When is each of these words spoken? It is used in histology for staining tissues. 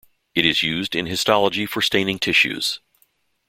It 0.33 0.47
is 0.47 0.63
used 0.63 0.95
in 0.95 1.05
histology 1.05 1.67
for 1.67 1.79
staining 1.79 2.17
tissues. 2.17 2.79